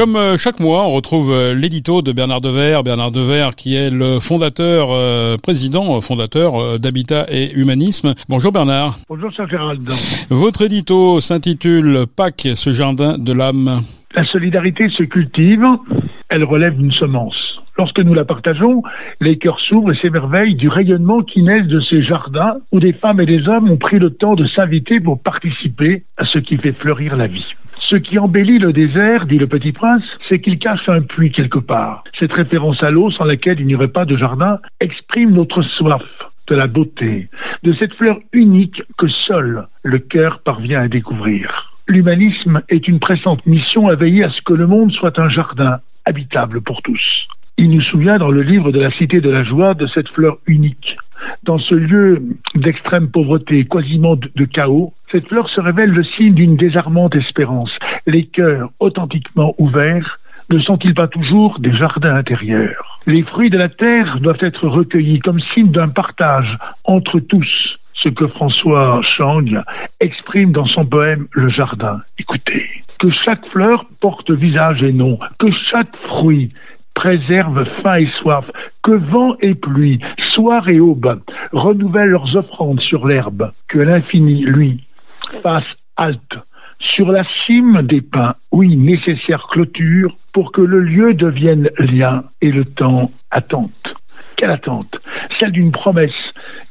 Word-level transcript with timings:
Comme 0.00 0.16
euh, 0.16 0.38
chaque 0.38 0.60
mois, 0.60 0.86
on 0.86 0.92
retrouve 0.92 1.30
euh, 1.30 1.54
l'édito 1.54 2.00
de 2.00 2.12
Bernard 2.12 2.40
Dever. 2.40 2.80
Bernard 2.82 3.12
Dever 3.12 3.50
qui 3.54 3.76
est 3.76 3.90
le 3.90 4.18
fondateur, 4.18 4.88
euh, 4.92 5.36
président 5.36 6.00
fondateur 6.00 6.78
d'Habitat 6.78 7.26
et 7.28 7.52
Humanisme. 7.52 8.14
Bonjour 8.26 8.50
Bernard. 8.50 8.96
Bonjour 9.10 9.30
Saint-Gérald. 9.34 9.86
Votre 10.30 10.62
édito 10.62 11.20
s'intitule 11.20 12.06
Pâques, 12.16 12.48
ce 12.54 12.70
jardin 12.70 13.18
de 13.18 13.30
l'âme. 13.34 13.82
La 14.14 14.24
solidarité 14.24 14.88
se 14.88 15.02
cultive, 15.02 15.66
elle 16.30 16.44
relève 16.44 16.78
d'une 16.78 16.92
semence. 16.92 17.49
Lorsque 17.78 18.00
nous 18.00 18.14
la 18.14 18.24
partageons, 18.24 18.82
les 19.20 19.38
cœurs 19.38 19.60
s'ouvrent 19.60 19.92
et 19.92 19.96
s'émerveillent 19.96 20.56
du 20.56 20.68
rayonnement 20.68 21.22
qui 21.22 21.42
naît 21.42 21.62
de 21.62 21.80
ces 21.80 22.02
jardins 22.02 22.56
où 22.72 22.80
des 22.80 22.92
femmes 22.92 23.20
et 23.20 23.26
des 23.26 23.48
hommes 23.48 23.70
ont 23.70 23.76
pris 23.76 23.98
le 23.98 24.10
temps 24.10 24.34
de 24.34 24.46
s'inviter 24.46 25.00
pour 25.00 25.22
participer 25.22 26.02
à 26.16 26.24
ce 26.26 26.38
qui 26.38 26.56
fait 26.56 26.72
fleurir 26.72 27.16
la 27.16 27.26
vie. 27.26 27.46
Ce 27.90 27.96
qui 27.96 28.18
embellit 28.18 28.58
le 28.58 28.72
désert, 28.72 29.26
dit 29.26 29.38
le 29.38 29.48
petit 29.48 29.72
prince, 29.72 30.04
c'est 30.28 30.40
qu'il 30.40 30.58
cache 30.58 30.88
un 30.88 31.02
puits 31.02 31.32
quelque 31.32 31.58
part. 31.58 32.04
Cette 32.20 32.32
référence 32.32 32.80
à 32.82 32.90
l'eau 32.90 33.10
sans 33.10 33.24
laquelle 33.24 33.58
il 33.58 33.66
n'y 33.66 33.74
aurait 33.74 33.88
pas 33.88 34.04
de 34.04 34.16
jardin 34.16 34.60
exprime 34.80 35.32
notre 35.32 35.62
soif 35.62 36.04
de 36.46 36.54
la 36.54 36.66
beauté, 36.66 37.28
de 37.62 37.72
cette 37.74 37.94
fleur 37.94 38.18
unique 38.32 38.82
que 38.98 39.08
seul 39.26 39.66
le 39.82 39.98
cœur 39.98 40.40
parvient 40.44 40.82
à 40.82 40.88
découvrir. 40.88 41.72
L'humanisme 41.88 42.62
est 42.68 42.86
une 42.86 43.00
pressante 43.00 43.44
mission 43.46 43.88
à 43.88 43.96
veiller 43.96 44.22
à 44.22 44.30
ce 44.30 44.42
que 44.42 44.52
le 44.52 44.68
monde 44.68 44.92
soit 44.92 45.18
un 45.18 45.28
jardin 45.28 45.78
habitable 46.04 46.60
pour 46.60 46.82
tous. 46.82 47.26
Il 47.62 47.68
nous 47.68 47.82
souvient 47.82 48.16
dans 48.16 48.30
le 48.30 48.40
livre 48.40 48.72
de 48.72 48.80
la 48.80 48.90
Cité 48.92 49.20
de 49.20 49.28
la 49.28 49.44
Joie 49.44 49.74
de 49.74 49.86
cette 49.88 50.08
fleur 50.08 50.38
unique, 50.46 50.96
dans 51.42 51.58
ce 51.58 51.74
lieu 51.74 52.22
d'extrême 52.54 53.10
pauvreté, 53.10 53.66
quasiment 53.66 54.16
de 54.16 54.44
chaos, 54.46 54.94
cette 55.12 55.28
fleur 55.28 55.46
se 55.50 55.60
révèle 55.60 55.90
le 55.90 56.02
signe 56.02 56.32
d'une 56.32 56.56
désarmante 56.56 57.14
espérance. 57.16 57.70
Les 58.06 58.24
cœurs 58.24 58.70
authentiquement 58.80 59.54
ouverts 59.58 60.20
ne 60.48 60.58
sont-ils 60.60 60.94
pas 60.94 61.06
toujours 61.06 61.58
des 61.60 61.76
jardins 61.76 62.16
intérieurs? 62.16 62.98
Les 63.06 63.24
fruits 63.24 63.50
de 63.50 63.58
la 63.58 63.68
terre 63.68 64.20
doivent 64.20 64.40
être 64.40 64.66
recueillis 64.66 65.18
comme 65.18 65.40
signe 65.52 65.70
d'un 65.70 65.90
partage 65.90 66.56
entre 66.84 67.20
tous, 67.20 67.78
ce 67.92 68.08
que 68.08 68.26
François 68.26 69.02
Chang 69.18 69.62
exprime 70.00 70.52
dans 70.52 70.66
son 70.66 70.86
poème 70.86 71.26
Le 71.32 71.50
Jardin. 71.50 72.00
Écoutez, 72.18 72.64
que 73.00 73.10
chaque 73.10 73.44
fleur 73.48 73.84
porte 74.00 74.30
visage 74.30 74.82
et 74.82 74.92
nom, 74.92 75.18
que 75.38 75.50
chaque 75.70 75.94
fruit 76.06 76.54
préserve 76.94 77.64
faim 77.82 77.96
et 77.96 78.08
soif, 78.20 78.44
que 78.82 78.92
vent 78.92 79.36
et 79.40 79.54
pluie, 79.54 80.00
soir 80.34 80.68
et 80.68 80.80
aube, 80.80 81.20
renouvellent 81.52 82.10
leurs 82.10 82.36
offrandes 82.36 82.80
sur 82.80 83.06
l'herbe, 83.06 83.52
que 83.68 83.78
l'infini, 83.78 84.42
lui, 84.42 84.84
fasse 85.42 85.64
halte 85.96 86.36
sur 86.96 87.12
la 87.12 87.22
cime 87.46 87.82
des 87.82 88.00
pins, 88.00 88.34
oui, 88.52 88.76
nécessaire 88.76 89.46
clôture 89.50 90.16
pour 90.32 90.52
que 90.52 90.62
le 90.62 90.80
lieu 90.80 91.14
devienne 91.14 91.68
lien 91.78 92.24
et 92.40 92.50
le 92.50 92.64
temps 92.64 93.10
attente. 93.30 93.70
Quelle 94.36 94.50
attente 94.50 94.98
Celle 95.38 95.52
d'une 95.52 95.72
promesse 95.72 96.10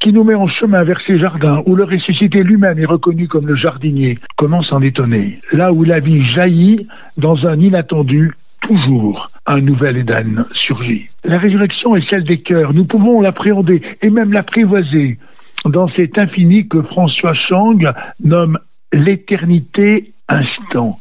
qui 0.00 0.12
nous 0.12 0.24
met 0.24 0.34
en 0.34 0.48
chemin 0.48 0.84
vers 0.84 1.00
ces 1.06 1.18
jardins 1.18 1.62
où 1.66 1.76
le 1.76 1.84
ressuscité 1.84 2.42
lui-même 2.42 2.78
est 2.78 2.86
reconnu 2.86 3.28
comme 3.28 3.46
le 3.46 3.56
jardinier. 3.56 4.18
Comment 4.36 4.62
s'en 4.62 4.80
étonner? 4.80 5.40
Là 5.52 5.72
où 5.72 5.84
la 5.84 6.00
vie 6.00 6.24
jaillit 6.32 6.86
dans 7.18 7.46
un 7.46 7.60
inattendu, 7.60 8.32
toujours 8.62 9.30
un 9.48 9.62
nouvel 9.62 9.96
Éden 9.96 10.44
surgit. 10.52 11.08
La 11.24 11.38
résurrection 11.38 11.96
est 11.96 12.08
celle 12.08 12.24
des 12.24 12.42
cœurs. 12.42 12.74
Nous 12.74 12.84
pouvons 12.84 13.20
l'appréhender 13.20 13.82
et 14.02 14.10
même 14.10 14.32
l'apprivoiser 14.32 15.18
dans 15.64 15.88
cet 15.88 16.18
infini 16.18 16.68
que 16.68 16.82
François 16.82 17.34
Chang 17.34 17.78
nomme 18.22 18.58
l'éternité 18.92 20.12
instant. 20.28 20.98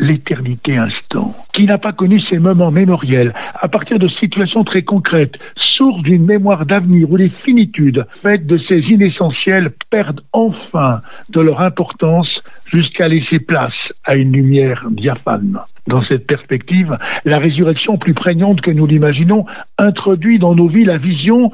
L'éternité 0.00 0.76
instant, 0.76 1.34
qui 1.54 1.66
n'a 1.66 1.76
pas 1.76 1.90
connu 1.90 2.20
ces 2.30 2.38
moments 2.38 2.70
mémoriels, 2.70 3.34
à 3.60 3.66
partir 3.66 3.98
de 3.98 4.06
situations 4.06 4.62
très 4.62 4.82
concrètes, 4.82 5.34
source 5.76 6.02
d'une 6.02 6.24
mémoire 6.24 6.66
d'avenir 6.66 7.10
où 7.10 7.16
les 7.16 7.30
finitudes 7.44 8.06
faites 8.22 8.46
de 8.46 8.58
ces 8.68 8.78
inessentiels 8.78 9.72
perdent 9.90 10.20
enfin 10.32 11.00
de 11.30 11.40
leur 11.40 11.60
importance 11.60 12.28
jusqu'à 12.66 13.08
laisser 13.08 13.40
place 13.40 13.74
à 14.04 14.14
une 14.14 14.32
lumière 14.32 14.86
diaphane. 14.88 15.58
Dans 15.88 16.02
cette 16.02 16.26
perspective, 16.26 16.98
la 17.24 17.38
résurrection 17.38 17.96
plus 17.96 18.12
prégnante 18.12 18.60
que 18.60 18.70
nous 18.70 18.86
l'imaginons 18.86 19.46
introduit 19.78 20.38
dans 20.38 20.54
nos 20.54 20.68
vies 20.68 20.84
la 20.84 20.98
vision 20.98 21.50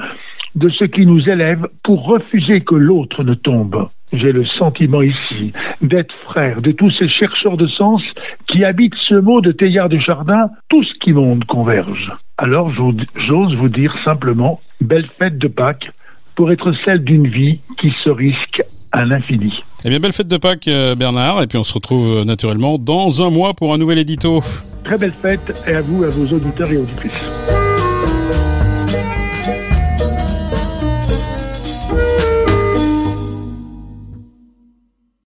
de 0.57 0.69
ce 0.71 0.85
qui 0.85 1.07
nous 1.07 1.29
élève 1.31 1.69
pour 1.85 2.05
refuser 2.05 2.61
que 2.63 2.75
l'autre 2.75 3.23
ne 3.23 3.35
tombe. 3.35 3.89
J'ai 4.13 4.33
le 4.33 4.45
sentiment 4.45 5.03
ici 5.03 5.53
d'être 5.83 6.15
frère 6.25 6.63
de 6.63 6.73
tous 6.73 6.91
ces 6.91 7.09
chercheurs 7.09 7.57
de 7.57 7.69
sens 7.69 8.03
qui 8.49 8.65
habitent 8.65 8.97
ce 9.09 9.15
mot 9.15 9.41
de 9.41 9.53
Théillard 9.53 9.89
de 9.89 9.99
Chardin, 9.99 10.49
tout 10.69 10.83
ce 10.83 10.95
qui 10.99 11.13
monde 11.13 11.45
converge. 11.45 12.13
Alors 12.37 12.73
j'ose 12.73 13.55
vous 13.55 13.69
dire 13.69 13.95
simplement, 14.05 14.61
belle 14.81 15.09
fête 15.17 15.39
de 15.39 15.49
Pâques, 15.49 15.91
pour 16.35 16.51
être 16.51 16.73
celle 16.85 17.05
d'une 17.05 17.29
vie 17.29 17.61
qui 17.79 17.93
se 18.03 18.11
risque 18.11 18.63
à 18.95 19.05
l'infini. 19.05 19.53
Eh 19.85 19.91
bien, 19.91 19.99
belle 19.99 20.13
fête 20.13 20.29
de 20.29 20.37
Pâques, 20.37 20.69
euh, 20.69 20.95
Bernard, 20.95 21.43
et 21.43 21.47
puis 21.47 21.59
on 21.59 21.65
se 21.65 21.75
retrouve 21.75 22.21
euh, 22.21 22.25
naturellement 22.25 22.79
dans 22.79 23.23
un 23.23 23.31
mois 23.31 23.53
pour 23.53 23.75
un 23.75 23.79
nouvel 23.79 23.99
édito. 23.99 24.43
Très 24.85 24.97
belle 24.97 25.13
fête, 25.13 25.63
et 25.67 25.75
à 25.75 25.83
vous, 25.83 26.05
à 26.05 26.09
vos 26.09 26.35
auditeurs 26.35 26.71
et 26.71 26.77
auditrices. 26.77 27.31